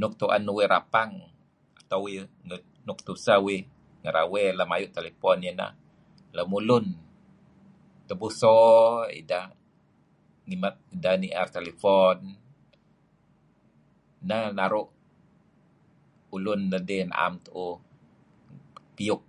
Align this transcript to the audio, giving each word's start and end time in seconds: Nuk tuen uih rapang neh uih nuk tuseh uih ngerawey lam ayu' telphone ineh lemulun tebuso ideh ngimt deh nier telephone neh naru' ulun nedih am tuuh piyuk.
Nuk 0.00 0.12
tuen 0.20 0.44
uih 0.54 0.68
rapang 0.74 1.10
neh 1.88 1.98
uih 2.04 2.18
nuk 2.86 2.98
tuseh 3.06 3.38
uih 3.48 3.62
ngerawey 4.02 4.46
lam 4.58 4.70
ayu' 4.76 4.94
telphone 4.96 5.42
ineh 5.50 5.72
lemulun 6.36 6.86
tebuso 8.08 8.56
ideh 9.20 9.46
ngimt 10.48 10.76
deh 11.02 11.16
nier 11.22 11.48
telephone 11.56 12.22
neh 14.28 14.46
naru' 14.58 14.92
ulun 16.34 16.60
nedih 16.72 17.02
am 17.24 17.34
tuuh 17.46 17.76
piyuk. 18.94 19.22